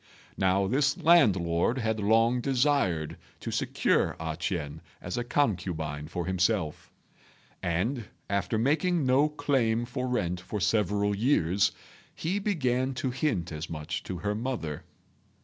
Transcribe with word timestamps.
Now 0.35 0.65
this 0.65 0.97
landlord 0.97 1.77
had 1.77 1.99
long 1.99 2.41
desired 2.41 3.17
to 3.39 3.51
secure 3.51 4.13
A 4.19 4.35
ch'ien 4.35 4.81
as 4.99 5.15
a 5.15 5.23
concubine 5.23 6.07
for 6.07 6.25
himself; 6.25 6.91
and, 7.61 8.05
after 8.27 8.57
making 8.57 9.05
no 9.05 9.29
claim 9.29 9.85
for 9.85 10.07
rent 10.07 10.41
for 10.41 10.59
several 10.59 11.13
years, 11.15 11.71
he 12.15 12.39
began 12.39 12.95
to 12.95 13.11
hint 13.11 13.51
as 13.51 13.69
much 13.69 14.01
to 14.05 14.17
her 14.17 14.33
mother. 14.33 14.85